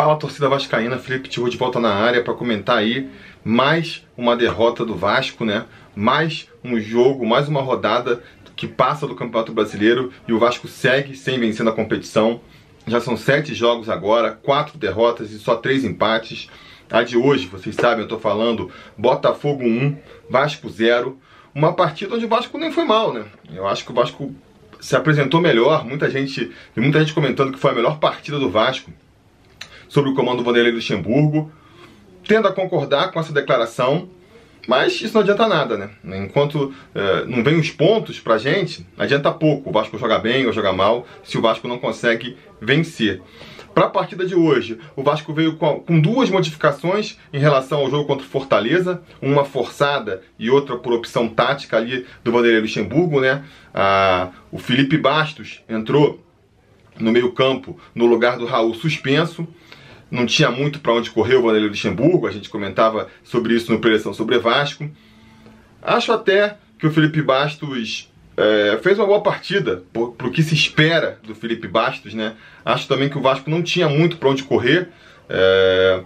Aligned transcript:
Fala 0.00 0.16
torcida 0.16 0.48
vascaína, 0.48 0.96
Felipe 0.98 1.28
Tiru 1.28 1.50
de 1.50 1.58
volta 1.58 1.78
na 1.78 1.92
área 1.92 2.24
para 2.24 2.32
comentar 2.32 2.78
aí 2.78 3.10
mais 3.44 4.02
uma 4.16 4.34
derrota 4.34 4.82
do 4.82 4.94
Vasco, 4.94 5.44
né? 5.44 5.66
Mais 5.94 6.48
um 6.64 6.80
jogo, 6.80 7.26
mais 7.26 7.48
uma 7.48 7.60
rodada 7.60 8.22
que 8.56 8.66
passa 8.66 9.06
do 9.06 9.14
Campeonato 9.14 9.52
Brasileiro 9.52 10.10
e 10.26 10.32
o 10.32 10.38
Vasco 10.38 10.66
segue 10.68 11.14
sem 11.14 11.38
vencer 11.38 11.66
na 11.66 11.72
competição. 11.72 12.40
Já 12.86 12.98
são 12.98 13.14
sete 13.14 13.54
jogos 13.54 13.90
agora, 13.90 14.30
quatro 14.30 14.78
derrotas 14.78 15.32
e 15.32 15.38
só 15.38 15.54
três 15.54 15.84
empates. 15.84 16.48
A 16.90 17.02
de 17.02 17.18
hoje, 17.18 17.46
vocês 17.48 17.74
sabem, 17.74 17.98
eu 17.98 18.04
estou 18.04 18.18
falando 18.18 18.70
Botafogo 18.96 19.64
1, 19.64 19.98
Vasco 20.30 20.70
0. 20.70 21.20
Uma 21.54 21.74
partida 21.74 22.14
onde 22.14 22.24
o 22.24 22.28
Vasco 22.28 22.56
nem 22.56 22.72
foi 22.72 22.86
mal, 22.86 23.12
né? 23.12 23.26
Eu 23.54 23.68
acho 23.68 23.84
que 23.84 23.92
o 23.92 23.94
Vasco 23.94 24.34
se 24.80 24.96
apresentou 24.96 25.42
melhor. 25.42 25.84
Muita 25.84 26.08
gente, 26.08 26.50
muita 26.74 27.00
gente 27.00 27.12
comentando 27.12 27.52
que 27.52 27.58
foi 27.58 27.72
a 27.72 27.74
melhor 27.74 27.98
partida 27.98 28.38
do 28.38 28.48
Vasco 28.48 28.90
sobre 29.90 30.10
o 30.10 30.14
comando 30.14 30.38
do 30.38 30.44
Vanderlei 30.44 30.72
Luxemburgo. 30.72 31.52
Tendo 32.26 32.48
a 32.48 32.52
concordar 32.52 33.10
com 33.10 33.18
essa 33.18 33.32
declaração, 33.32 34.08
mas 34.68 35.00
isso 35.02 35.14
não 35.14 35.22
adianta 35.22 35.48
nada, 35.48 35.76
né? 35.76 35.90
Enquanto 36.24 36.72
é, 36.94 37.24
não 37.24 37.42
vem 37.42 37.58
os 37.58 37.70
pontos 37.70 38.20
pra 38.20 38.38
gente, 38.38 38.86
adianta 38.96 39.32
pouco 39.32 39.68
o 39.68 39.72
Vasco 39.72 39.98
jogar 39.98 40.20
bem 40.20 40.46
ou 40.46 40.52
jogar 40.52 40.72
mal 40.72 41.06
se 41.24 41.36
o 41.36 41.42
Vasco 41.42 41.66
não 41.66 41.78
consegue 41.78 42.36
vencer. 42.60 43.20
Para 43.74 43.86
a 43.86 43.90
partida 43.90 44.26
de 44.26 44.34
hoje, 44.34 44.78
o 44.94 45.02
Vasco 45.02 45.32
veio 45.32 45.56
com, 45.56 45.80
com, 45.80 46.00
duas 46.00 46.28
modificações 46.28 47.18
em 47.32 47.38
relação 47.38 47.80
ao 47.80 47.90
jogo 47.90 48.04
contra 48.04 48.26
o 48.26 48.28
Fortaleza, 48.28 49.02
uma 49.22 49.44
forçada 49.44 50.22
e 50.38 50.50
outra 50.50 50.76
por 50.76 50.92
opção 50.92 51.28
tática 51.28 51.76
ali 51.76 52.06
do 52.22 52.32
Vanderlei 52.32 52.60
Luxemburgo, 52.60 53.20
né? 53.20 53.44
Ah, 53.72 54.30
o 54.52 54.58
Felipe 54.58 54.96
Bastos 54.96 55.62
entrou 55.68 56.20
no 56.98 57.10
meio-campo 57.10 57.78
no 57.94 58.06
lugar 58.06 58.36
do 58.36 58.44
Raul 58.44 58.74
suspenso 58.74 59.46
não 60.10 60.26
tinha 60.26 60.50
muito 60.50 60.80
para 60.80 60.92
onde 60.92 61.10
correr 61.10 61.36
o 61.36 61.42
Vanderlei 61.42 61.68
Luxemburgo, 61.68 62.26
a 62.26 62.32
gente 62.32 62.48
comentava 62.48 63.08
sobre 63.22 63.54
isso 63.54 63.70
no 63.70 63.78
Preleção 63.78 64.12
sobre 64.12 64.38
Vasco. 64.38 64.90
Acho 65.80 66.12
até 66.12 66.56
que 66.78 66.86
o 66.86 66.90
Felipe 66.90 67.22
Bastos 67.22 68.10
é, 68.36 68.78
fez 68.82 68.98
uma 68.98 69.06
boa 69.06 69.22
partida, 69.22 69.84
para 69.92 70.26
o 70.26 70.30
que 70.30 70.42
se 70.42 70.54
espera 70.54 71.18
do 71.22 71.34
Felipe 71.34 71.68
Bastos, 71.68 72.14
né? 72.14 72.34
Acho 72.64 72.88
também 72.88 73.08
que 73.08 73.18
o 73.18 73.22
Vasco 73.22 73.48
não 73.50 73.62
tinha 73.62 73.88
muito 73.88 74.16
para 74.16 74.30
onde 74.30 74.42
correr. 74.42 74.88
É, 75.28 76.02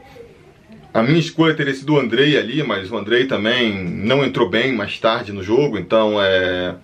a 0.93 1.03
minha 1.03 1.19
escolha 1.19 1.55
teria 1.55 1.75
sido 1.75 1.95
o 1.95 1.99
Andrei 1.99 2.37
ali, 2.37 2.63
mas 2.63 2.91
o 2.91 2.97
Andrei 2.97 3.27
também 3.27 3.85
não 3.85 4.25
entrou 4.25 4.49
bem 4.49 4.73
mais 4.73 4.99
tarde 4.99 5.33
no 5.33 5.43
jogo, 5.43 5.79
então 5.79 6.21
é, 6.21 6.77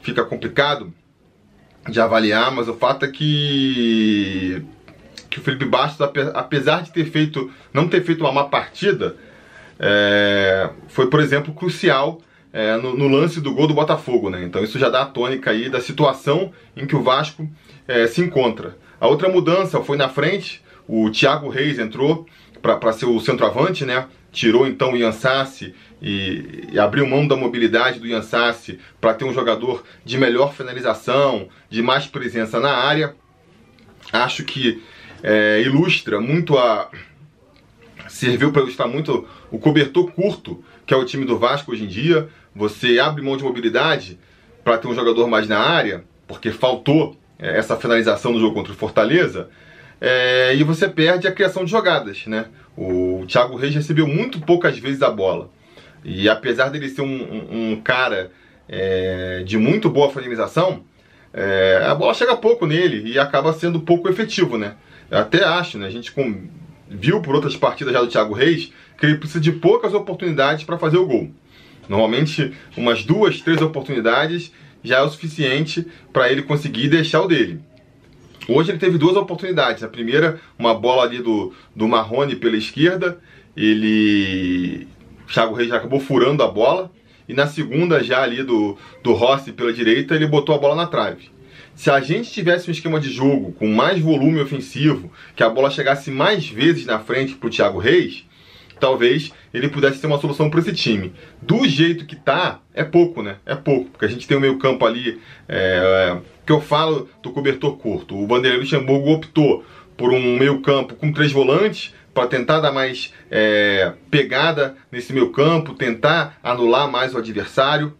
fica 0.00 0.24
complicado 0.24 0.92
de 1.88 2.00
avaliar, 2.00 2.50
mas 2.50 2.68
o 2.68 2.74
fato 2.74 3.04
é 3.04 3.08
que 3.08 4.64
que 5.34 5.40
o 5.40 5.42
Felipe 5.42 5.64
Bastos, 5.64 6.06
apesar 6.32 6.82
de 6.82 6.92
ter 6.92 7.06
feito, 7.06 7.50
não 7.72 7.88
ter 7.88 8.04
feito 8.04 8.20
uma 8.20 8.30
má 8.30 8.44
partida, 8.44 9.16
é, 9.80 10.70
foi, 10.86 11.08
por 11.10 11.18
exemplo, 11.18 11.52
crucial 11.52 12.20
é, 12.52 12.76
no, 12.76 12.96
no, 12.96 13.08
lance 13.08 13.40
do 13.40 13.52
gol 13.52 13.66
do 13.66 13.74
Botafogo. 13.74 14.30
Né? 14.30 14.44
Então 14.44 14.62
isso 14.62 14.78
já 14.78 14.88
dá 14.88 15.02
a 15.02 15.06
tônica 15.06 15.50
aí 15.50 15.68
da 15.68 15.80
situação 15.80 16.52
em 16.76 16.86
que 16.86 16.94
o 16.94 17.02
Vasco 17.02 17.50
é, 17.88 18.06
se 18.06 18.20
encontra. 18.20 18.78
A 19.00 19.08
outra 19.08 19.28
mudança 19.28 19.80
foi 19.80 19.96
na 19.96 20.08
frente, 20.08 20.62
o 20.86 21.10
Thiago 21.10 21.48
Reis 21.48 21.80
entrou 21.80 22.24
para 22.62 22.92
ser 22.92 23.06
o 23.06 23.18
centroavante, 23.18 23.84
né? 23.84 24.06
tirou 24.30 24.68
então 24.68 24.92
o 24.92 24.96
Ian 24.96 25.12
Sassi 25.12 25.74
e, 26.00 26.68
e, 26.72 26.78
abriu 26.78 27.06
mão 27.06 27.26
da 27.26 27.36
mobilidade 27.36 27.98
do 27.98 28.06
Ian 28.06 28.22
Sassi 28.22 28.78
para 29.00 29.14
ter 29.14 29.24
um 29.24 29.32
jogador 29.32 29.84
de 30.04 30.16
melhor 30.16 30.54
finalização, 30.54 31.48
de 31.68 31.82
mais 31.82 32.06
presença 32.06 32.60
na 32.60 32.72
área. 32.72 33.14
Acho 34.12 34.44
que 34.44 34.82
é, 35.24 35.62
ilustra 35.62 36.20
muito 36.20 36.58
a. 36.58 36.90
Serviu 38.06 38.52
para 38.52 38.62
ilustrar 38.62 38.86
muito 38.86 39.26
o 39.50 39.58
cobertor 39.58 40.12
curto, 40.12 40.62
que 40.84 40.92
é 40.92 40.96
o 40.96 41.04
time 41.06 41.24
do 41.24 41.38
Vasco 41.38 41.72
hoje 41.72 41.84
em 41.84 41.88
dia. 41.88 42.28
Você 42.54 43.00
abre 43.00 43.22
mão 43.22 43.36
de 43.36 43.42
mobilidade 43.42 44.18
para 44.62 44.76
ter 44.76 44.86
um 44.86 44.94
jogador 44.94 45.26
mais 45.26 45.48
na 45.48 45.58
área, 45.58 46.04
porque 46.28 46.50
faltou 46.50 47.16
é, 47.38 47.58
essa 47.58 47.76
finalização 47.76 48.32
no 48.32 48.38
jogo 48.38 48.54
contra 48.54 48.72
o 48.72 48.76
Fortaleza. 48.76 49.48
É, 49.98 50.54
e 50.54 50.62
você 50.62 50.86
perde 50.86 51.26
a 51.26 51.32
criação 51.32 51.64
de 51.64 51.70
jogadas, 51.70 52.26
né? 52.26 52.46
O 52.76 53.24
Thiago 53.26 53.56
Reis 53.56 53.74
recebeu 53.74 54.06
muito 54.06 54.40
poucas 54.40 54.78
vezes 54.78 55.00
a 55.02 55.10
bola. 55.10 55.50
E 56.04 56.28
apesar 56.28 56.68
dele 56.68 56.90
ser 56.90 57.00
um, 57.00 57.06
um, 57.06 57.72
um 57.72 57.80
cara 57.80 58.30
é, 58.68 59.42
de 59.46 59.56
muito 59.56 59.88
boa 59.88 60.10
finalização, 60.10 60.84
é, 61.32 61.82
a 61.86 61.94
bola 61.94 62.12
chega 62.12 62.36
pouco 62.36 62.66
nele 62.66 63.10
e 63.10 63.18
acaba 63.18 63.54
sendo 63.54 63.80
pouco 63.80 64.10
efetivo, 64.10 64.58
né? 64.58 64.74
Eu 65.14 65.20
até 65.20 65.44
acho, 65.44 65.78
né? 65.78 65.86
A 65.86 65.90
gente 65.90 66.10
com, 66.10 66.42
viu 66.90 67.22
por 67.22 67.36
outras 67.36 67.54
partidas 67.54 67.92
já 67.92 68.00
do 68.00 68.08
Thiago 68.08 68.34
Reis 68.34 68.72
que 68.98 69.06
ele 69.06 69.16
precisa 69.16 69.38
de 69.38 69.52
poucas 69.52 69.94
oportunidades 69.94 70.64
para 70.64 70.76
fazer 70.76 70.98
o 70.98 71.06
gol. 71.06 71.30
Normalmente, 71.88 72.52
umas 72.76 73.04
duas, 73.04 73.40
três 73.40 73.62
oportunidades 73.62 74.50
já 74.82 74.98
é 74.98 75.02
o 75.02 75.08
suficiente 75.08 75.86
para 76.12 76.32
ele 76.32 76.42
conseguir 76.42 76.88
deixar 76.88 77.22
o 77.22 77.28
dele. 77.28 77.60
Hoje 78.48 78.72
ele 78.72 78.78
teve 78.78 78.98
duas 78.98 79.14
oportunidades. 79.16 79.84
A 79.84 79.88
primeira, 79.88 80.40
uma 80.58 80.74
bola 80.74 81.04
ali 81.04 81.22
do, 81.22 81.52
do 81.76 81.86
Marrone 81.86 82.34
pela 82.34 82.56
esquerda. 82.56 83.20
Ele. 83.56 84.88
O 85.28 85.32
Thiago 85.32 85.54
Reis 85.54 85.68
já 85.68 85.76
acabou 85.76 86.00
furando 86.00 86.42
a 86.42 86.48
bola. 86.48 86.90
E 87.28 87.34
na 87.34 87.46
segunda, 87.46 88.02
já 88.02 88.20
ali 88.20 88.42
do, 88.42 88.76
do 89.00 89.12
Rossi 89.12 89.52
pela 89.52 89.72
direita, 89.72 90.16
ele 90.16 90.26
botou 90.26 90.56
a 90.56 90.58
bola 90.58 90.74
na 90.74 90.88
trave. 90.88 91.30
Se 91.74 91.90
a 91.90 92.00
gente 92.00 92.30
tivesse 92.30 92.68
um 92.68 92.72
esquema 92.72 93.00
de 93.00 93.10
jogo 93.10 93.52
com 93.52 93.66
mais 93.66 94.00
volume 94.00 94.40
ofensivo, 94.40 95.10
que 95.34 95.42
a 95.42 95.48
bola 95.48 95.70
chegasse 95.70 96.10
mais 96.10 96.48
vezes 96.48 96.86
na 96.86 96.98
frente 97.00 97.34
para 97.34 97.46
o 97.46 97.50
Thiago 97.50 97.78
Reis, 97.78 98.24
talvez 98.78 99.32
ele 99.52 99.68
pudesse 99.68 99.98
ser 99.98 100.06
uma 100.06 100.20
solução 100.20 100.48
para 100.48 100.60
esse 100.60 100.72
time. 100.72 101.12
Do 101.42 101.66
jeito 101.66 102.06
que 102.06 102.16
tá, 102.16 102.60
é 102.72 102.84
pouco, 102.84 103.22
né? 103.22 103.36
É 103.44 103.54
pouco, 103.54 103.90
porque 103.90 104.04
a 104.04 104.08
gente 104.08 104.26
tem 104.26 104.36
o 104.36 104.40
meio 104.40 104.58
campo 104.58 104.86
ali, 104.86 105.20
é, 105.48 106.16
é, 106.16 106.18
que 106.46 106.52
eu 106.52 106.60
falo 106.60 107.08
do 107.22 107.30
cobertor 107.30 107.76
curto. 107.76 108.16
O 108.16 108.26
Vanderlei 108.26 108.60
Luxemburgo 108.60 109.10
optou 109.10 109.64
por 109.96 110.12
um 110.12 110.38
meio 110.38 110.60
campo 110.60 110.94
com 110.94 111.12
três 111.12 111.32
volantes, 111.32 111.92
para 112.12 112.28
tentar 112.28 112.60
dar 112.60 112.72
mais 112.72 113.12
é, 113.28 113.92
pegada 114.08 114.76
nesse 114.90 115.12
meio 115.12 115.32
campo, 115.32 115.74
tentar 115.74 116.38
anular 116.42 116.88
mais 116.88 117.12
o 117.12 117.18
adversário 117.18 117.92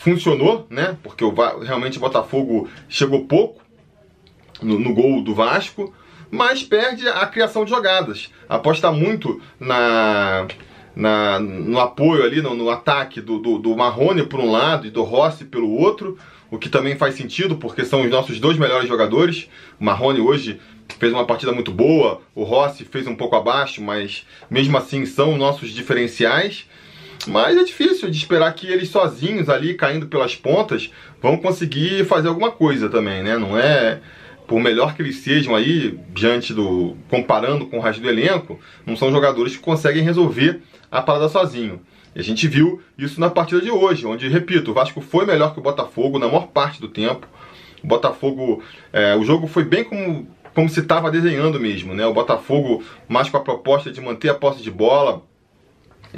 funcionou, 0.00 0.66
né? 0.70 0.96
Porque 1.02 1.22
o, 1.22 1.34
realmente 1.60 1.98
o 1.98 2.00
Botafogo 2.00 2.68
chegou 2.88 3.26
pouco 3.26 3.60
no, 4.62 4.78
no, 4.78 4.94
gol 4.94 5.22
do 5.22 5.34
Vasco, 5.34 5.94
mas 6.30 6.62
perde 6.62 7.06
a 7.06 7.26
criação 7.26 7.64
de 7.66 7.70
jogadas. 7.70 8.30
Aposta 8.48 8.90
muito 8.90 9.42
na, 9.58 10.48
na 10.96 11.38
no 11.38 11.78
apoio 11.78 12.24
ali, 12.24 12.40
no, 12.40 12.54
no 12.54 12.70
ataque 12.70 13.20
do, 13.20 13.38
do, 13.38 13.58
do, 13.58 13.76
Marrone 13.76 14.22
por 14.22 14.40
um 14.40 14.50
lado 14.50 14.86
e 14.86 14.90
do 14.90 15.02
Rossi 15.02 15.44
pelo 15.44 15.70
outro, 15.70 16.16
o 16.50 16.58
que 16.58 16.70
também 16.70 16.96
faz 16.96 17.14
sentido 17.14 17.56
porque 17.56 17.84
são 17.84 18.00
os 18.00 18.10
nossos 18.10 18.40
dois 18.40 18.56
melhores 18.56 18.88
jogadores. 18.88 19.50
O 19.78 19.84
Marrone 19.84 20.20
hoje 20.20 20.58
fez 20.98 21.12
uma 21.12 21.26
partida 21.26 21.52
muito 21.52 21.70
boa, 21.70 22.22
o 22.34 22.42
Rossi 22.42 22.86
fez 22.86 23.06
um 23.06 23.14
pouco 23.14 23.36
abaixo, 23.36 23.82
mas 23.82 24.26
mesmo 24.48 24.78
assim 24.78 25.04
são 25.04 25.36
nossos 25.36 25.68
diferenciais. 25.68 26.64
Mas 27.26 27.56
é 27.56 27.64
difícil 27.64 28.10
de 28.10 28.16
esperar 28.16 28.52
que 28.54 28.66
eles 28.66 28.88
sozinhos 28.88 29.48
ali, 29.48 29.74
caindo 29.74 30.06
pelas 30.06 30.34
pontas, 30.34 30.90
vão 31.20 31.36
conseguir 31.36 32.04
fazer 32.06 32.28
alguma 32.28 32.50
coisa 32.50 32.88
também, 32.88 33.22
né? 33.22 33.36
Não 33.36 33.58
é 33.58 34.00
por 34.46 34.58
melhor 34.58 34.96
que 34.96 35.02
eles 35.02 35.18
sejam 35.18 35.54
aí, 35.54 35.96
diante 36.12 36.52
do. 36.52 36.96
comparando 37.08 37.66
com 37.66 37.78
o 37.78 37.80
resto 37.80 38.02
do 38.02 38.08
elenco, 38.08 38.58
não 38.84 38.96
são 38.96 39.12
jogadores 39.12 39.54
que 39.54 39.62
conseguem 39.62 40.02
resolver 40.02 40.62
a 40.90 41.00
parada 41.00 41.28
sozinho. 41.28 41.80
E 42.16 42.18
a 42.18 42.22
gente 42.22 42.48
viu 42.48 42.82
isso 42.98 43.20
na 43.20 43.30
partida 43.30 43.60
de 43.60 43.70
hoje, 43.70 44.06
onde, 44.06 44.26
repito, 44.26 44.72
o 44.72 44.74
Vasco 44.74 45.00
foi 45.00 45.24
melhor 45.24 45.52
que 45.52 45.60
o 45.60 45.62
Botafogo 45.62 46.18
na 46.18 46.26
maior 46.26 46.48
parte 46.48 46.80
do 46.80 46.88
tempo. 46.88 47.28
O 47.82 47.86
Botafogo. 47.86 48.62
É, 48.92 49.14
o 49.14 49.22
jogo 49.22 49.46
foi 49.46 49.62
bem 49.62 49.84
como, 49.84 50.26
como 50.52 50.68
se 50.68 50.80
estava 50.80 51.10
desenhando 51.10 51.60
mesmo, 51.60 51.94
né? 51.94 52.04
O 52.06 52.12
Botafogo 52.12 52.82
mais 53.08 53.28
com 53.28 53.36
a 53.36 53.40
proposta 53.40 53.92
de 53.92 54.00
manter 54.00 54.30
a 54.30 54.34
posse 54.34 54.62
de 54.62 54.70
bola, 54.70 55.22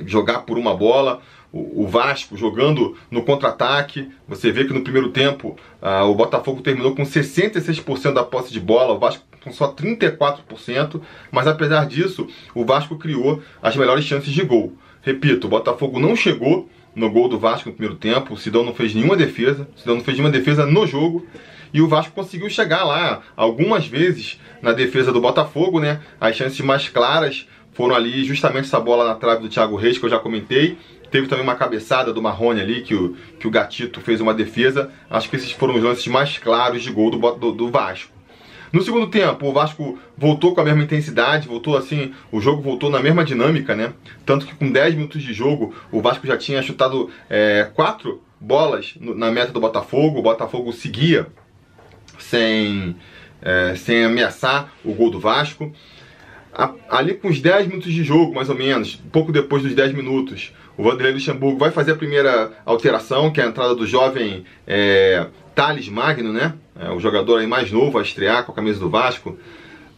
jogar 0.07 0.41
por 0.41 0.59
uma 0.59 0.75
bola. 0.75 1.21
O, 1.53 1.87
Vasco 1.87 2.35
jogando 2.35 2.97
no 3.11 3.23
contra-ataque. 3.25 4.11
Você 4.27 4.51
vê 4.51 4.65
que 4.65 4.73
no 4.73 4.81
primeiro 4.81 5.11
tempo 5.11 5.55
uh, 5.83 6.05
o 6.07 6.15
Botafogo 6.15 6.63
terminou 6.63 6.95
com 6.95 7.03
66% 7.03 8.15
da 8.15 8.25
posse 8.25 8.51
de 8.51 8.59
bola, 8.59 8.95
o 8.95 8.99
Vasco 8.99 9.23
com 9.45 9.53
só 9.53 9.71
34%. 9.71 11.01
Mas 11.31 11.47
apesar 11.47 11.87
disso, 11.87 12.27
o 12.55 12.65
Vasco 12.65 12.97
criou 12.97 13.43
as 13.61 13.77
melhores 13.77 14.05
chances 14.05 14.33
de 14.33 14.43
gol. 14.43 14.73
Repito, 15.03 15.47
o 15.47 15.51
Botafogo 15.51 16.01
não 16.01 16.17
chegou 16.17 16.71
no 16.95 17.11
gol 17.11 17.29
do 17.29 17.39
Vasco 17.39 17.69
no 17.69 17.75
primeiro 17.75 17.99
tempo. 17.99 18.35
O 18.35 18.39
Sidão 18.39 18.65
não 18.65 18.75
fez 18.75 18.95
nenhuma 18.95 19.17
defesa. 19.17 19.69
O 19.77 19.79
Sidão 19.79 19.97
não 19.97 20.05
fez 20.05 20.17
nenhuma 20.17 20.33
defesa 20.33 20.65
no 20.65 20.87
jogo. 20.87 21.27
E 21.75 21.81
o 21.81 21.89
Vasco 21.89 22.13
conseguiu 22.13 22.51
chegar 22.51 22.85
lá 22.85 23.23
algumas 23.35 23.87
vezes 23.87 24.39
na 24.61 24.73
defesa 24.73 25.11
do 25.11 25.21
Botafogo, 25.21 25.81
né? 25.81 26.01
As 26.21 26.37
chances 26.37 26.61
mais 26.61 26.89
claras 26.89 27.47
foram 27.73 27.95
ali 27.95 28.25
justamente 28.25 28.67
essa 28.67 28.81
bola 28.81 29.07
na 29.07 29.15
trave 29.15 29.43
do 29.43 29.49
Thiago 29.49 29.77
Reis, 29.77 29.99
que 29.99 30.05
eu 30.05 30.11
já 30.11 30.19
comentei. 30.19 30.79
Teve 31.11 31.27
também 31.27 31.45
uma 31.45 31.55
cabeçada 31.55 32.13
do 32.13 32.23
Marrone 32.23 32.61
ali, 32.61 32.83
que 32.83 32.95
o, 32.95 33.17
que 33.39 33.47
o 33.47 33.51
Gatito 33.51 34.01
fez 34.01 34.21
uma 34.21 34.33
defesa. 34.33 34.91
Acho 35.11 35.29
que 35.29 35.37
esses 35.37 35.53
foram 35.53 35.75
os 35.77 35.83
lances 35.83 36.07
mais 36.07 36.39
claros 36.39 36.83
de 36.83 36.91
gol 36.91 37.11
do, 37.11 37.19
do, 37.33 37.53
do 37.53 37.71
Vasco. 37.71 38.13
No 38.73 38.81
segundo 38.81 39.07
tempo, 39.09 39.47
o 39.47 39.53
Vasco 39.53 39.99
voltou 40.17 40.55
com 40.55 40.63
a 40.63 40.65
mesma 40.65 40.83
intensidade, 40.83 41.47
voltou 41.47 41.77
assim, 41.77 42.15
o 42.31 42.41
jogo 42.41 42.63
voltou 42.63 42.89
na 42.89 43.01
mesma 43.01 43.23
dinâmica, 43.23 43.77
né? 43.77 43.93
Tanto 44.25 44.47
que 44.47 44.55
com 44.55 44.73
10 44.73 44.95
minutos 44.95 45.23
de 45.23 45.35
jogo, 45.35 45.75
o 45.91 46.01
Vasco 46.01 46.27
já 46.27 46.39
tinha 46.39 46.63
chutado 46.63 47.11
é, 47.29 47.71
quatro 47.75 48.23
bolas 48.41 48.95
na 48.99 49.31
meta 49.31 49.53
do 49.53 49.61
Botafogo, 49.61 50.19
o 50.19 50.23
Botafogo 50.23 50.73
seguia 50.73 51.27
sem, 52.19 52.97
é, 53.43 53.75
sem 53.77 54.05
ameaçar 54.05 54.73
o 54.83 54.95
gol 54.95 55.11
do 55.11 55.21
Vasco. 55.21 55.71
Ali 56.89 57.15
com 57.15 57.29
os 57.29 57.41
10 57.41 57.69
minutos 57.69 57.93
de 57.93 58.05
jogo, 58.05 58.35
mais 58.35 58.51
ou 58.51 58.55
menos, 58.55 58.97
pouco 59.11 59.33
depois 59.33 59.63
dos 59.63 59.75
10 59.75 59.95
minutos, 59.95 60.53
o 60.77 60.83
Vanderlei 60.83 61.13
Luxemburgo 61.15 61.59
vai 61.59 61.71
fazer 61.71 61.93
a 61.93 61.97
primeira 61.97 62.53
alteração, 62.65 63.31
que 63.31 63.41
é 63.41 63.45
a 63.45 63.47
entrada 63.47 63.75
do 63.75 63.87
jovem 63.87 64.45
é, 64.67 65.27
Thales 65.55 65.89
Magno, 65.89 66.33
né? 66.33 66.55
É, 66.79 66.91
o 66.91 66.99
jogador 66.99 67.41
aí 67.41 67.47
mais 67.47 67.71
novo 67.71 67.99
a 67.99 68.03
estrear 68.03 68.45
com 68.45 68.53
a 68.53 68.55
camisa 68.55 68.81
do 68.81 68.91
Vasco 68.91 69.39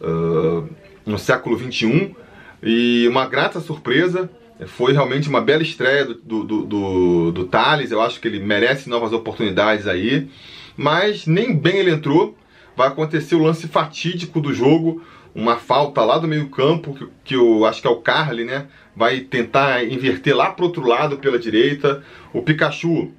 uh, 0.01 0.69
no 1.05 1.17
século 1.17 1.57
21 1.57 2.13
e 2.61 3.07
uma 3.07 3.25
grata 3.27 3.59
surpresa. 3.59 4.29
Foi 4.67 4.93
realmente 4.93 5.27
uma 5.27 5.41
bela 5.41 5.63
estreia 5.63 6.05
do, 6.05 6.43
do, 6.43 6.63
do, 6.63 7.31
do 7.31 7.45
Thales. 7.45 7.91
Eu 7.91 8.01
acho 8.01 8.19
que 8.19 8.27
ele 8.27 8.39
merece 8.39 8.89
novas 8.89 9.11
oportunidades 9.11 9.87
aí. 9.87 10.29
Mas 10.77 11.25
nem 11.25 11.55
bem 11.55 11.77
ele 11.77 11.91
entrou. 11.91 12.37
Vai 12.75 12.87
acontecer 12.87 13.35
o 13.35 13.43
lance 13.43 13.67
fatídico 13.67 14.39
do 14.39 14.53
jogo. 14.53 15.03
Uma 15.33 15.57
falta 15.57 16.01
lá 16.03 16.17
do 16.17 16.27
meio-campo, 16.27 16.93
que, 16.93 17.07
que 17.23 17.35
eu 17.35 17.65
acho 17.65 17.81
que 17.81 17.87
é 17.87 17.89
o 17.89 17.97
Carly, 17.97 18.45
né? 18.45 18.67
Vai 18.95 19.19
tentar 19.19 19.83
inverter 19.83 20.35
lá 20.35 20.51
pro 20.51 20.65
outro 20.65 20.87
lado 20.87 21.17
pela 21.17 21.37
direita. 21.37 22.03
O 22.33 22.41
Pikachu, 22.41 23.11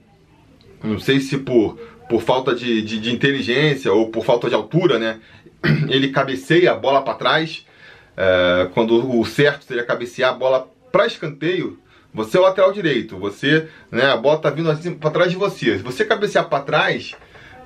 não 0.83 0.99
sei 0.99 1.21
se 1.21 1.37
por 1.37 1.79
por 2.09 2.23
falta 2.23 2.55
de, 2.55 2.83
de, 2.83 2.99
de, 3.01 3.13
inteligência 3.13 3.93
ou 3.93 4.11
por 4.11 4.25
falta 4.25 4.49
de 4.49 4.55
altura, 4.55 4.99
né? 4.99 5.21
Ele 5.89 6.09
cabeceia 6.09 6.73
a 6.73 6.75
bola 6.75 7.03
para 7.03 7.15
trás, 7.15 7.67
é, 8.17 8.69
quando 8.73 9.19
o 9.19 9.25
certo 9.25 9.65
seria 9.65 9.85
cabecear 9.85 10.31
a 10.31 10.37
bola 10.37 10.69
para 10.93 11.07
escanteio. 11.07 11.79
Você 12.15 12.39
é 12.39 12.41
o 12.41 12.45
lateral 12.45 12.73
direito, 12.73 13.19
você, 13.19 13.69
né, 13.91 14.07
a 14.07 14.17
bola 14.17 14.39
tá 14.39 14.49
vindo 14.49 14.71
assim 14.71 14.95
para 14.95 15.11
trás 15.11 15.31
de 15.31 15.37
você. 15.37 15.77
Se 15.77 15.83
você 15.83 16.03
cabecear 16.03 16.49
para 16.49 16.63
trás, 16.63 17.15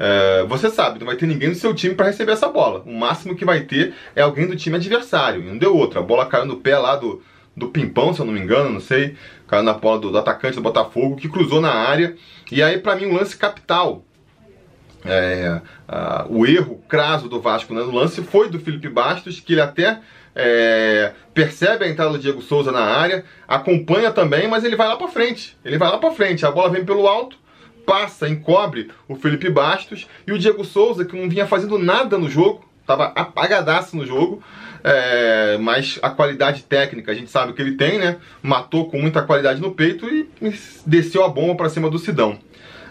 é, 0.02 0.44
você 0.48 0.70
sabe, 0.70 0.98
não 0.98 1.06
vai 1.06 1.16
ter 1.16 1.26
ninguém 1.26 1.50
no 1.50 1.54
seu 1.54 1.74
time 1.74 1.94
para 1.94 2.06
receber 2.06 2.32
essa 2.32 2.48
bola. 2.48 2.82
O 2.86 2.92
máximo 2.92 3.36
que 3.36 3.44
vai 3.44 3.60
ter 3.60 3.92
é 4.16 4.22
alguém 4.22 4.46
do 4.46 4.56
time 4.56 4.76
adversário. 4.76 5.44
Não 5.44 5.58
deu 5.58 5.76
outra. 5.76 6.00
A 6.00 6.02
bola 6.02 6.24
caiu 6.24 6.46
no 6.46 6.56
pé 6.56 6.78
lá 6.78 6.96
do, 6.96 7.22
do 7.54 7.68
Pimpão, 7.68 8.14
se 8.14 8.20
eu 8.20 8.24
não 8.24 8.32
me 8.32 8.40
engano, 8.40 8.70
não 8.70 8.80
sei. 8.80 9.14
Caiu 9.46 9.62
na 9.62 9.74
bola 9.74 10.00
do, 10.00 10.10
do 10.10 10.16
atacante 10.16 10.54
do 10.56 10.62
Botafogo, 10.62 11.16
que 11.16 11.28
cruzou 11.28 11.60
na 11.60 11.70
área. 11.70 12.16
E 12.50 12.62
aí, 12.62 12.78
para 12.78 12.96
mim, 12.96 13.06
um 13.06 13.14
lance 13.14 13.36
capital 13.36 14.02
é, 15.04 15.60
a, 15.88 16.26
o 16.28 16.46
erro 16.46 16.82
craso 16.88 17.28
do 17.28 17.40
Vasco 17.40 17.74
né, 17.74 17.82
no 17.82 17.92
lance 17.92 18.22
foi 18.22 18.48
do 18.48 18.58
Felipe 18.58 18.88
Bastos, 18.88 19.40
que 19.40 19.52
ele 19.52 19.60
até 19.60 19.98
é, 20.34 21.12
percebe 21.34 21.84
a 21.84 21.88
entrada 21.88 22.12
do 22.12 22.18
Diego 22.18 22.42
Souza 22.42 22.70
na 22.72 22.82
área, 22.82 23.24
acompanha 23.46 24.10
também, 24.10 24.48
mas 24.48 24.64
ele 24.64 24.76
vai 24.76 24.88
lá 24.88 24.96
para 24.96 25.08
frente. 25.08 25.56
Ele 25.64 25.78
vai 25.78 25.90
lá 25.90 25.98
para 25.98 26.12
frente, 26.12 26.44
a 26.44 26.50
bola 26.50 26.70
vem 26.70 26.84
pelo 26.84 27.06
alto, 27.06 27.36
passa, 27.86 28.28
encobre 28.28 28.90
o 29.08 29.14
Felipe 29.14 29.50
Bastos 29.50 30.06
e 30.26 30.32
o 30.32 30.38
Diego 30.38 30.64
Souza, 30.64 31.04
que 31.04 31.16
não 31.16 31.28
vinha 31.28 31.46
fazendo 31.46 31.78
nada 31.78 32.18
no 32.18 32.28
jogo, 32.28 32.64
estava 32.80 33.06
apagadaço 33.14 33.96
no 33.96 34.04
jogo, 34.04 34.42
é, 34.82 35.58
mas 35.58 35.98
a 36.02 36.10
qualidade 36.10 36.62
técnica 36.62 37.12
a 37.12 37.14
gente 37.14 37.30
sabe 37.30 37.52
que 37.52 37.62
ele 37.62 37.76
tem, 37.76 37.98
né? 37.98 38.16
Matou 38.42 38.90
com 38.90 39.00
muita 39.00 39.22
qualidade 39.22 39.60
no 39.60 39.72
peito 39.72 40.08
e 40.08 40.28
desceu 40.86 41.24
a 41.24 41.28
bomba 41.28 41.54
para 41.54 41.68
cima 41.68 41.90
do 41.90 41.98
Sidão. 41.98 42.38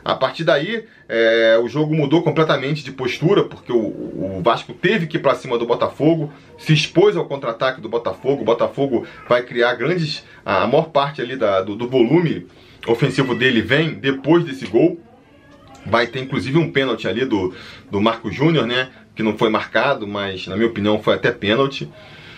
A 0.03 0.15
partir 0.15 0.43
daí, 0.43 0.85
é, 1.07 1.59
o 1.61 1.67
jogo 1.67 1.93
mudou 1.93 2.23
completamente 2.23 2.83
de 2.83 2.91
postura, 2.91 3.43
porque 3.43 3.71
o, 3.71 3.77
o 3.77 4.41
Vasco 4.43 4.73
teve 4.73 5.07
que 5.07 5.17
ir 5.17 5.19
para 5.19 5.35
cima 5.35 5.57
do 5.57 5.65
Botafogo, 5.65 6.31
se 6.57 6.73
expôs 6.73 7.17
ao 7.17 7.25
contra-ataque 7.25 7.81
do 7.81 7.89
Botafogo. 7.89 8.41
O 8.41 8.45
Botafogo 8.45 9.05
vai 9.27 9.43
criar 9.43 9.75
grandes. 9.75 10.23
A 10.45 10.65
maior 10.65 10.89
parte 10.89 11.21
ali 11.21 11.35
da, 11.35 11.61
do, 11.61 11.75
do 11.75 11.87
volume 11.87 12.47
ofensivo 12.87 13.35
dele 13.35 13.61
vem 13.61 13.93
depois 13.93 14.43
desse 14.43 14.65
gol. 14.67 14.99
Vai 15.85 16.07
ter 16.07 16.19
inclusive 16.19 16.57
um 16.57 16.71
pênalti 16.71 17.07
ali 17.07 17.25
do, 17.25 17.53
do 17.89 18.01
Marco 18.01 18.31
Júnior, 18.31 18.67
né? 18.67 18.89
Que 19.15 19.23
não 19.23 19.37
foi 19.37 19.49
marcado, 19.49 20.07
mas 20.07 20.47
na 20.47 20.55
minha 20.55 20.67
opinião 20.67 21.01
foi 21.01 21.15
até 21.15 21.31
pênalti. 21.31 21.89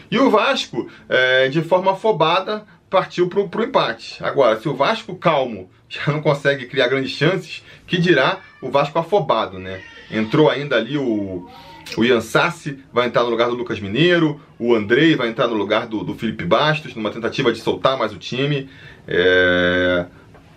E 0.10 0.18
o 0.18 0.30
Vasco, 0.30 0.90
é, 1.08 1.48
de 1.48 1.62
forma 1.62 1.94
afobada, 1.94 2.66
partiu 2.90 3.30
para 3.30 3.40
o 3.40 3.64
empate. 3.64 4.24
Agora, 4.24 4.60
se 4.60 4.68
o 4.68 4.76
Vasco 4.76 5.16
calmo 5.16 5.70
já 5.88 6.12
não 6.12 6.22
consegue 6.22 6.66
criar 6.66 6.88
grandes 6.88 7.12
chances, 7.12 7.64
que 7.88 7.98
dirá 7.98 8.40
o 8.62 8.70
Vasco 8.70 8.98
afobado, 9.00 9.58
né? 9.58 9.82
Entrou 10.10 10.50
ainda 10.50 10.78
ali 10.78 10.98
o, 10.98 11.50
o 11.98 12.04
Ian 12.04 12.22
Sassi, 12.22 12.80
vai 12.94 13.08
entrar 13.08 13.24
no 13.24 13.30
lugar 13.30 13.50
do 13.50 13.56
Lucas 13.56 13.80
Mineiro, 13.80 14.40
o 14.60 14.76
Andrei 14.76 15.16
vai 15.16 15.30
entrar 15.30 15.48
no 15.48 15.56
lugar 15.56 15.88
do, 15.88 16.04
do 16.04 16.14
Felipe 16.14 16.46
Bastos, 16.46 16.96
numa 16.96 17.12
tentativa 17.12 17.52
de 17.52 17.60
soltar 17.60 17.98
mais 17.98 18.14
o 18.14 18.18
time. 18.18 18.70
É... 19.08 20.06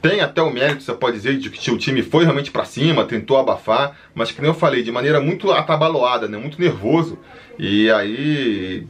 Tem 0.05 0.21
até 0.21 0.43
o 0.43 0.51
mérito, 0.51 0.83
você 0.83 0.93
pode 0.93 1.17
dizer, 1.17 1.39
de 1.39 1.49
que 1.49 1.71
o 1.71 1.79
time 1.79 2.03
foi 2.03 2.25
realmente 2.25 2.51
para 2.51 2.67
cima, 2.67 3.06
tentou 3.06 3.39
abafar, 3.39 3.97
mas 4.15 4.31
que 4.31 4.39
nem 4.43 4.51
eu 4.51 4.55
falei, 4.55 4.83
de 4.83 4.93
maneira 4.93 5.19
muito 5.19 5.51
atabaloada, 5.51 6.29
né? 6.29 6.37
muito 6.37 6.61
nervoso. 6.61 7.19
E 7.59 7.91
aí 7.91 8.87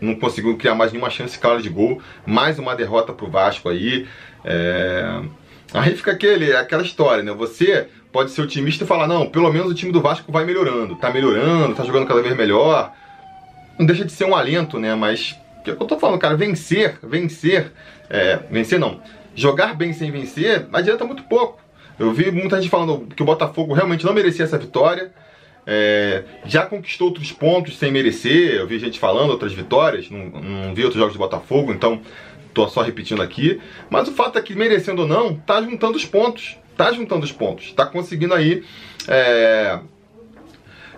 não 0.00 0.16
conseguiu 0.16 0.56
criar 0.56 0.74
mais 0.74 0.90
nenhuma 0.90 1.08
chance 1.08 1.38
clara 1.38 1.62
de 1.62 1.68
gol. 1.68 2.02
Mais 2.26 2.58
uma 2.58 2.74
derrota 2.74 3.12
pro 3.12 3.30
Vasco 3.30 3.68
aí. 3.68 4.08
É... 4.44 5.20
Aí 5.72 5.94
fica 5.94 6.10
aquele, 6.10 6.52
aquela 6.52 6.82
história, 6.82 7.22
né? 7.22 7.30
Você 7.30 7.86
pode 8.10 8.32
ser 8.32 8.42
otimista 8.42 8.82
e 8.82 8.88
falar, 8.88 9.06
não, 9.06 9.30
pelo 9.30 9.52
menos 9.52 9.70
o 9.70 9.74
time 9.74 9.92
do 9.92 10.00
Vasco 10.00 10.32
vai 10.32 10.44
melhorando. 10.44 10.96
Tá 10.96 11.12
melhorando, 11.12 11.76
tá 11.76 11.84
jogando 11.84 12.08
cada 12.08 12.22
vez 12.22 12.36
melhor. 12.36 12.92
Não 13.78 13.86
deixa 13.86 14.04
de 14.04 14.10
ser 14.10 14.24
um 14.24 14.34
alento, 14.34 14.80
né? 14.80 14.96
Mas 14.96 15.36
o 15.64 15.70
eu 15.70 15.76
tô 15.76 15.96
falando, 15.96 16.18
cara, 16.18 16.36
vencer, 16.36 16.98
vencer, 17.04 17.70
é, 18.08 18.40
vencer 18.50 18.80
não. 18.80 19.00
Jogar 19.40 19.74
bem 19.74 19.94
sem 19.94 20.10
vencer 20.10 20.68
adianta 20.70 21.02
muito 21.06 21.22
pouco. 21.22 21.58
Eu 21.98 22.12
vi 22.12 22.30
muita 22.30 22.60
gente 22.60 22.70
falando 22.70 23.06
que 23.14 23.22
o 23.22 23.26
Botafogo 23.26 23.72
realmente 23.72 24.04
não 24.04 24.12
merecia 24.12 24.44
essa 24.44 24.58
vitória. 24.58 25.12
É, 25.66 26.24
já 26.44 26.66
conquistou 26.66 27.08
outros 27.08 27.32
pontos 27.32 27.78
sem 27.78 27.90
merecer. 27.90 28.56
Eu 28.56 28.66
vi 28.66 28.78
gente 28.78 28.98
falando 28.98 29.30
outras 29.30 29.54
vitórias, 29.54 30.10
não, 30.10 30.26
não 30.26 30.74
vi 30.74 30.82
outros 30.82 30.98
jogos 30.98 31.14
de 31.14 31.18
Botafogo, 31.18 31.72
então 31.72 32.02
tô 32.52 32.68
só 32.68 32.82
repetindo 32.82 33.22
aqui. 33.22 33.58
Mas 33.88 34.08
o 34.08 34.12
fato 34.12 34.38
é 34.38 34.42
que, 34.42 34.54
merecendo 34.54 35.02
ou 35.02 35.08
não, 35.08 35.34
tá 35.34 35.62
juntando 35.62 35.96
os 35.96 36.04
pontos. 36.04 36.58
Tá 36.76 36.92
juntando 36.92 37.24
os 37.24 37.32
pontos. 37.32 37.72
Tá 37.72 37.86
conseguindo 37.86 38.34
aí. 38.34 38.62
É, 39.08 39.78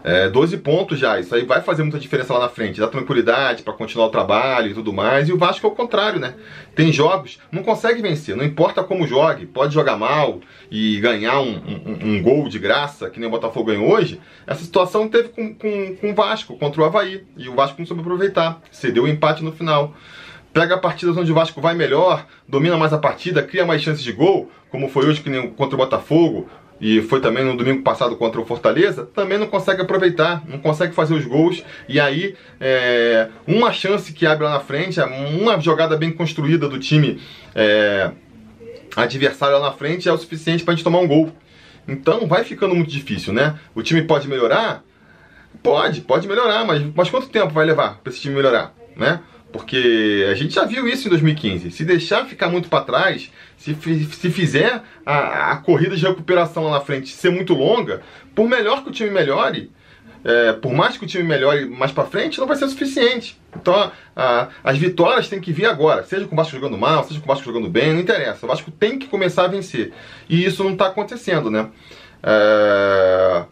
é, 0.05 0.29
12 0.29 0.59
pontos 0.59 0.99
já, 0.99 1.21
isso 1.21 1.35
aí 1.35 1.45
vai 1.45 1.61
fazer 1.61 1.83
muita 1.83 1.99
diferença 1.99 2.35
lá 2.35 2.41
na 2.41 2.49
frente, 2.49 2.81
dá 2.81 2.89
tranquilidade 2.89 3.63
para 3.63 3.73
continuar 3.73 4.07
o 4.07 4.11
trabalho 4.11 4.71
e 4.71 4.75
tudo 4.75 4.93
mais. 4.93 5.29
E 5.29 5.33
o 5.33 5.39
Vasco 5.39 5.67
é 5.67 5.71
o 5.71 5.75
contrário, 5.75 6.19
né? 6.19 6.35
Tem 6.75 6.93
jogos, 6.93 7.39
não 7.51 7.63
consegue 7.63 8.03
vencer, 8.03 8.37
não 8.37 8.45
importa 8.45 8.83
como 8.83 9.07
jogue, 9.07 9.47
pode 9.47 9.75
jogar 9.75 9.97
mal 9.97 10.41
e 10.71 10.99
ganhar 11.01 11.41
um, 11.41 11.55
um, 11.55 12.15
um 12.17 12.23
gol 12.23 12.49
de 12.49 12.59
graça, 12.59 13.11
que 13.11 13.21
nem 13.21 13.29
o 13.29 13.33
Botafogo 13.33 13.67
ganhou 13.67 13.91
hoje. 13.91 14.21
Essa 14.47 14.65
situação 14.65 15.09
teve 15.09 15.29
com, 15.29 15.55
com, 15.55 15.97
com 15.97 16.11
o 16.11 16.15
Vasco, 16.15 16.57
contra 16.59 16.83
o 16.83 16.85
Havaí, 16.85 17.25
e 17.37 17.49
o 17.49 17.55
Vasco 17.55 17.79
não 17.79 17.87
soube 17.87 18.03
aproveitar, 18.03 18.61
cedeu 18.71 19.05
o 19.05 19.09
empate 19.09 19.45
no 19.45 19.53
final 19.53 19.95
pega 20.53 20.77
partidas 20.77 21.17
onde 21.17 21.33
o 21.33 21.35
Vasco 21.35 21.61
vai 21.61 21.75
melhor, 21.75 22.27
domina 22.47 22.77
mais 22.77 22.93
a 22.93 22.99
partida, 22.99 23.43
cria 23.43 23.65
mais 23.65 23.83
chances 23.83 24.05
de 24.05 24.13
gol, 24.13 24.51
como 24.71 24.89
foi 24.89 25.07
hoje 25.07 25.23
contra 25.57 25.75
o 25.75 25.79
Botafogo, 25.79 26.49
e 26.83 27.01
foi 27.01 27.21
também 27.21 27.45
no 27.45 27.57
domingo 27.57 27.81
passado 27.83 28.17
contra 28.17 28.41
o 28.41 28.45
Fortaleza, 28.45 29.07
também 29.15 29.39
não 29.39 29.47
consegue 29.47 29.81
aproveitar, 29.81 30.43
não 30.49 30.59
consegue 30.59 30.93
fazer 30.93 31.15
os 31.15 31.25
gols. 31.25 31.63
E 31.89 32.01
aí, 32.01 32.35
é, 32.61 33.29
uma 33.47 33.73
chance 33.73 34.13
que 34.13 34.27
abre 34.27 34.45
lá 34.45 34.55
na 34.55 34.61
frente, 34.61 34.99
uma 35.01 35.61
jogada 35.61 35.97
bem 35.97 36.11
construída 36.11 36.69
do 36.69 36.81
time 36.81 37.21
é, 37.55 38.11
adversário 38.97 39.61
lá 39.61 39.71
na 39.71 39.73
frente 39.73 40.09
é 40.09 40.13
o 40.13 40.19
suficiente 40.19 40.65
para 40.65 40.75
a 40.75 40.77
gente 40.77 40.83
tomar 40.83 40.99
um 40.99 41.07
gol. 41.07 41.31
Então 41.87 42.27
vai 42.27 42.43
ficando 42.43 42.75
muito 42.75 42.91
difícil, 42.91 43.33
né? 43.33 43.55
O 43.77 43.83
time 43.83 44.03
pode 44.03 44.27
melhorar? 44.27 44.83
Pode, 45.63 46.01
pode 46.01 46.27
melhorar, 46.27 46.65
mas, 46.65 46.83
mas 46.97 47.09
quanto 47.09 47.29
tempo 47.29 47.51
vai 47.51 47.65
levar 47.65 48.01
para 48.03 48.13
esse 48.13 48.21
time 48.21 48.35
melhorar, 48.35 48.75
né? 48.97 49.21
Porque 49.53 50.27
a 50.31 50.35
gente 50.35 50.55
já 50.55 50.65
viu 50.65 50.89
isso 50.89 51.07
em 51.07 51.11
2015. 51.11 51.71
Se 51.71 51.85
deixar 51.85 52.25
ficar 52.25 52.49
muito 52.49 52.69
para 52.69 52.85
trás, 52.85 53.31
se, 53.59 53.75
se 53.75 54.31
fizer 54.31 54.83
a, 55.05 55.53
a, 55.53 55.57
corrida 55.57 55.95
de 55.95 56.07
recuperação 56.07 56.65
lá 56.65 56.73
na 56.73 56.81
frente 56.81 57.11
ser 57.11 57.31
muito 57.31 57.53
longa, 57.53 58.03
por 58.35 58.49
melhor 58.49 58.83
que 58.83 58.89
o 58.89 58.93
time 58.93 59.11
melhore, 59.11 59.71
é, 60.25 60.53
por 60.55 60.73
mais 60.73 60.97
que 60.97 61.05
o 61.05 61.07
time 61.07 61.25
melhore 61.25 61.67
mais 61.67 61.93
para 61.93 62.05
frente, 62.05 62.41
não 62.41 62.47
vai 62.47 62.57
ser 62.57 62.67
suficiente. 62.69 63.39
Então 63.55 63.93
a, 64.17 64.49
as 64.65 64.79
vitórias 64.79 65.29
têm 65.29 65.41
que 65.41 65.53
vir 65.53 65.67
agora, 65.67 66.03
seja 66.03 66.27
com 66.27 66.35
o 66.35 66.37
Vasco 66.37 66.55
jogando 66.55 66.79
mal, 66.79 67.05
seja 67.05 67.21
com 67.21 67.27
o 67.27 67.29
Vasco 67.29 67.45
jogando 67.45 67.69
bem, 67.69 67.93
não 67.93 68.01
interessa. 68.01 68.47
O 68.47 68.49
Vasco 68.49 68.71
tem 68.71 68.99
que 68.99 69.07
começar 69.07 69.45
a 69.45 69.49
vencer. 69.49 69.93
E 70.29 70.45
isso 70.45 70.65
não 70.65 70.73
está 70.73 70.87
acontecendo, 70.87 71.51
né? 71.51 71.69
É 72.23 73.45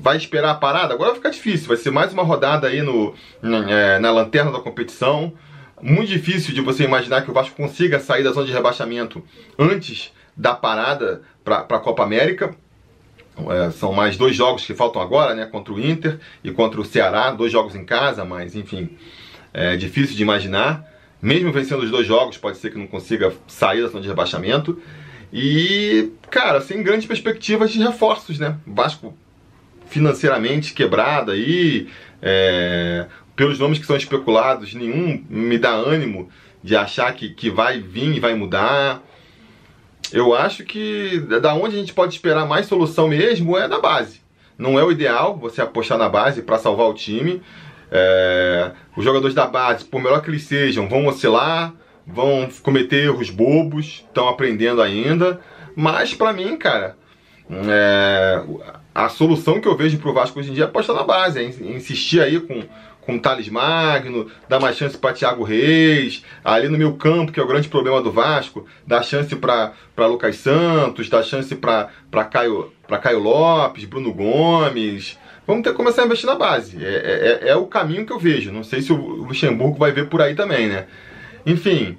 vai 0.00 0.16
esperar 0.16 0.50
a 0.50 0.54
parada? 0.54 0.94
Agora 0.94 1.10
vai 1.10 1.18
ficar 1.18 1.30
difícil. 1.30 1.68
Vai 1.68 1.76
ser 1.76 1.90
mais 1.90 2.12
uma 2.12 2.22
rodada 2.22 2.68
aí 2.68 2.82
no, 2.82 3.14
na, 3.42 3.70
é, 3.70 3.98
na 3.98 4.10
lanterna 4.10 4.50
da 4.50 4.60
competição. 4.60 5.32
Muito 5.80 6.08
difícil 6.08 6.54
de 6.54 6.60
você 6.60 6.84
imaginar 6.84 7.22
que 7.22 7.30
o 7.30 7.34
Vasco 7.34 7.56
consiga 7.56 7.98
sair 8.00 8.22
da 8.22 8.32
zona 8.32 8.46
de 8.46 8.52
rebaixamento 8.52 9.22
antes 9.58 10.12
da 10.36 10.54
parada 10.54 11.22
para 11.44 11.58
a 11.58 11.78
Copa 11.78 12.02
América. 12.02 12.54
É, 13.50 13.70
são 13.70 13.92
mais 13.92 14.16
dois 14.16 14.36
jogos 14.36 14.64
que 14.64 14.74
faltam 14.74 15.02
agora, 15.02 15.34
né? 15.34 15.46
Contra 15.46 15.72
o 15.72 15.80
Inter 15.80 16.18
e 16.42 16.50
contra 16.50 16.80
o 16.80 16.84
Ceará, 16.84 17.30
dois 17.32 17.50
jogos 17.50 17.74
em 17.74 17.84
casa, 17.84 18.24
mas 18.24 18.54
enfim, 18.54 18.96
é 19.52 19.76
difícil 19.76 20.16
de 20.16 20.22
imaginar. 20.22 20.84
Mesmo 21.20 21.52
vencendo 21.52 21.82
os 21.82 21.90
dois 21.90 22.06
jogos, 22.06 22.36
pode 22.36 22.58
ser 22.58 22.70
que 22.70 22.78
não 22.78 22.86
consiga 22.86 23.32
sair 23.46 23.82
da 23.82 23.88
zona 23.88 24.02
de 24.02 24.08
rebaixamento. 24.08 24.80
E, 25.32 26.12
cara, 26.30 26.60
sem 26.60 26.82
grandes 26.82 27.06
perspectivas 27.06 27.72
de 27.72 27.82
reforços, 27.82 28.38
né? 28.38 28.56
Vasco 28.64 29.16
financeiramente 29.88 30.72
quebrado 30.72 31.32
aí, 31.32 31.88
é, 32.22 33.06
pelos 33.36 33.58
nomes 33.58 33.78
que 33.78 33.86
são 33.86 33.96
especulados, 33.96 34.74
nenhum 34.74 35.24
me 35.28 35.58
dá 35.58 35.70
ânimo 35.70 36.28
de 36.62 36.74
achar 36.76 37.12
que, 37.14 37.30
que 37.30 37.50
vai 37.50 37.80
vir 37.80 38.16
e 38.16 38.20
vai 38.20 38.34
mudar. 38.34 39.02
Eu 40.12 40.34
acho 40.34 40.64
que 40.64 41.18
da 41.40 41.54
onde 41.54 41.76
a 41.76 41.78
gente 41.78 41.92
pode 41.92 42.14
esperar 42.14 42.46
mais 42.46 42.66
solução 42.66 43.08
mesmo 43.08 43.56
é 43.58 43.68
da 43.68 43.80
base. 43.80 44.22
Não 44.56 44.78
é 44.78 44.84
o 44.84 44.92
ideal 44.92 45.36
você 45.36 45.60
apostar 45.60 45.98
na 45.98 46.08
base 46.08 46.42
para 46.42 46.58
salvar 46.58 46.88
o 46.88 46.94
time. 46.94 47.42
É, 47.90 48.72
os 48.96 49.04
jogadores 49.04 49.34
da 49.34 49.46
base, 49.46 49.84
por 49.84 50.00
melhor 50.00 50.22
que 50.22 50.30
eles 50.30 50.44
sejam, 50.44 50.88
vão 50.88 51.06
oscilar, 51.06 51.74
vão 52.06 52.48
cometer 52.62 53.04
erros 53.04 53.30
bobos, 53.30 54.04
estão 54.06 54.28
aprendendo 54.28 54.80
ainda. 54.80 55.40
Mas 55.76 56.14
para 56.14 56.32
mim, 56.32 56.56
cara, 56.56 56.96
é, 57.50 58.42
a 58.94 59.08
solução 59.08 59.60
que 59.60 59.66
eu 59.66 59.76
vejo 59.76 59.98
pro 59.98 60.12
Vasco 60.12 60.38
hoje 60.38 60.50
em 60.50 60.54
dia 60.54 60.64
é 60.64 60.66
apostar 60.66 60.94
na 60.94 61.02
base, 61.02 61.40
é 61.40 61.42
insistir 61.42 62.20
aí 62.20 62.38
com, 62.38 62.62
com 63.00 63.18
Thales 63.18 63.48
Magno, 63.48 64.30
dar 64.48 64.60
mais 64.60 64.76
chance 64.76 64.96
para 64.96 65.12
Thiago 65.12 65.42
Reis, 65.42 66.24
ali 66.44 66.68
no 66.68 66.78
meu 66.78 66.94
campo, 66.94 67.32
que 67.32 67.40
é 67.40 67.42
o 67.42 67.46
grande 67.46 67.68
problema 67.68 68.00
do 68.00 68.12
Vasco, 68.12 68.66
dar 68.86 69.02
chance 69.02 69.34
para 69.34 69.72
Lucas 70.06 70.36
Santos, 70.36 71.08
dar 71.08 71.24
chance 71.24 71.54
para 71.56 71.90
Caio, 72.30 72.72
Caio 73.02 73.18
Lopes, 73.18 73.84
Bruno 73.84 74.12
Gomes. 74.12 75.18
Vamos 75.46 75.62
ter 75.62 75.70
que 75.70 75.76
começar 75.76 76.02
a 76.02 76.06
investir 76.06 76.26
na 76.26 76.36
base. 76.36 76.82
É, 76.82 77.40
é, 77.42 77.48
é 77.48 77.56
o 77.56 77.66
caminho 77.66 78.06
que 78.06 78.12
eu 78.12 78.18
vejo. 78.18 78.52
Não 78.52 78.62
sei 78.62 78.80
se 78.80 78.92
o 78.92 78.96
Luxemburgo 78.96 79.76
vai 79.76 79.92
ver 79.92 80.08
por 80.08 80.22
aí 80.22 80.34
também, 80.34 80.68
né? 80.68 80.86
Enfim, 81.44 81.98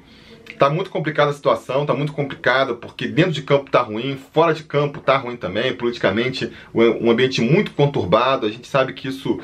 tá 0.58 0.70
muito 0.70 0.90
complicada 0.90 1.32
a 1.32 1.34
situação, 1.34 1.86
tá 1.86 1.94
muito 1.94 2.14
complicada 2.14 2.74
porque 2.74 3.08
dentro 3.08 3.32
de 3.32 3.42
campo 3.42 3.70
tá 3.70 3.82
ruim, 3.82 4.18
fora 4.34 4.54
de 4.54 4.64
campo 4.64 5.00
tá 5.00 5.18
ruim 5.18 5.36
também, 5.36 5.74
politicamente 5.74 6.52
um 6.74 7.10
ambiente 7.12 7.42
muito 7.42 7.72
conturbado, 7.72 8.46
a 8.46 8.52
gente 8.52 8.68
sabe 8.68 8.94
que 8.94 9.08
isso 9.08 9.40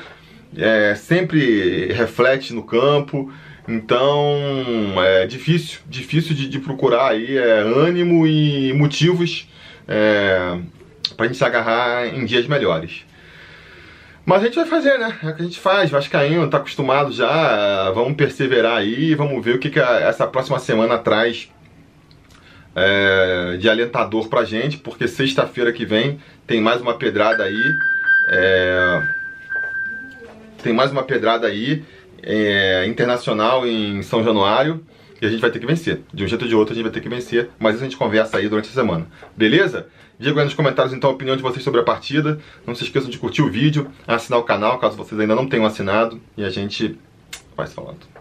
é, 0.56 0.94
sempre 0.94 1.92
reflete 1.92 2.52
no 2.52 2.62
campo, 2.62 3.32
então 3.68 4.36
é 5.04 5.26
difícil, 5.26 5.80
difícil 5.86 6.34
de, 6.34 6.48
de 6.48 6.58
procurar 6.58 7.10
aí 7.10 7.36
é, 7.36 7.58
ânimo 7.60 8.26
e 8.26 8.72
motivos 8.72 9.48
é, 9.86 10.58
para 11.16 11.26
a 11.26 11.28
gente 11.28 11.36
se 11.36 11.44
agarrar 11.44 12.06
em 12.06 12.24
dias 12.24 12.46
melhores. 12.46 13.04
Mas 14.24 14.42
a 14.42 14.44
gente 14.44 14.54
vai 14.54 14.66
fazer, 14.66 14.98
né? 14.98 15.18
É 15.22 15.28
o 15.28 15.34
que 15.34 15.42
a 15.42 15.44
gente 15.44 15.58
faz, 15.58 15.90
Vascaíno, 15.90 16.48
tá 16.48 16.58
acostumado 16.58 17.12
já, 17.12 17.90
vamos 17.90 18.14
perseverar 18.14 18.76
aí, 18.76 19.14
vamos 19.14 19.44
ver 19.44 19.56
o 19.56 19.58
que, 19.58 19.68
que 19.68 19.80
essa 19.80 20.26
próxima 20.26 20.58
semana 20.60 20.96
traz 20.96 21.50
é, 22.74 23.56
de 23.58 23.68
alentador 23.68 24.28
pra 24.28 24.44
gente, 24.44 24.78
porque 24.78 25.08
sexta-feira 25.08 25.72
que 25.72 25.84
vem 25.84 26.20
tem 26.46 26.60
mais 26.60 26.80
uma 26.80 26.94
pedrada 26.94 27.42
aí. 27.42 27.72
É, 28.30 29.02
tem 30.62 30.72
mais 30.72 30.92
uma 30.92 31.02
pedrada 31.02 31.48
aí 31.48 31.84
é, 32.22 32.86
internacional 32.86 33.66
em 33.66 34.02
São 34.02 34.22
Januário 34.22 34.84
e 35.22 35.26
a 35.26 35.30
gente 35.30 35.40
vai 35.40 35.52
ter 35.52 35.60
que 35.60 35.66
vencer. 35.66 36.02
De 36.12 36.24
um 36.24 36.26
jeito 36.26 36.42
ou 36.42 36.48
de 36.48 36.54
outro 36.56 36.72
a 36.72 36.74
gente 36.74 36.82
vai 36.82 36.92
ter 36.92 37.00
que 37.00 37.08
vencer, 37.08 37.48
mas 37.56 37.76
isso 37.76 37.84
a 37.84 37.88
gente 37.88 37.96
conversa 37.96 38.38
aí 38.38 38.48
durante 38.48 38.68
a 38.68 38.72
semana. 38.72 39.06
Beleza? 39.36 39.86
Diga 40.18 40.40
aí 40.40 40.44
nos 40.44 40.54
comentários 40.54 40.92
então 40.92 41.10
a 41.10 41.12
opinião 41.12 41.36
de 41.36 41.42
vocês 41.42 41.62
sobre 41.62 41.80
a 41.80 41.84
partida. 41.84 42.40
Não 42.66 42.74
se 42.74 42.82
esqueçam 42.82 43.08
de 43.08 43.18
curtir 43.18 43.40
o 43.40 43.48
vídeo, 43.48 43.88
assinar 44.06 44.40
o 44.40 44.42
canal 44.42 44.78
caso 44.80 44.96
vocês 44.96 45.18
ainda 45.20 45.36
não 45.36 45.48
tenham 45.48 45.64
assinado 45.64 46.20
e 46.36 46.44
a 46.44 46.50
gente 46.50 46.98
vai 47.56 47.68
se 47.68 47.74
falando. 47.74 48.11